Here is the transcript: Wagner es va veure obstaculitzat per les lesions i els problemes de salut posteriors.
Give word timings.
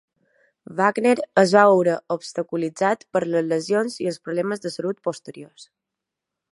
Wagner 0.79 1.13
es 1.41 1.53
va 1.57 1.65
veure 1.71 1.93
obstaculitzat 2.17 3.05
per 3.17 3.23
les 3.35 3.47
lesions 3.53 4.01
i 4.07 4.11
els 4.15 4.21
problemes 4.27 4.65
de 4.67 4.77
salut 4.79 5.03
posteriors. 5.11 5.71